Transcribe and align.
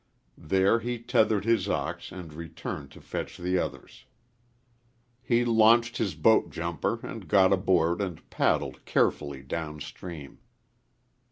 There 0.39 0.79
he 0.79 0.97
tethered 0.97 1.45
his 1.45 1.69
ox 1.69 2.11
and 2.11 2.33
returned 2.33 2.89
to 2.93 2.99
fetch 3.01 3.37
the 3.37 3.59
others. 3.59 4.05
He 5.21 5.45
launched 5.45 5.97
his 5.97 6.15
boat 6.15 6.49
jumper 6.49 6.99
and 7.03 7.27
got 7.27 7.53
aboard 7.53 8.01
and 8.01 8.27
paddled 8.31 8.83
carefully 8.85 9.43
down 9.43 9.79
stream. 9.79 10.39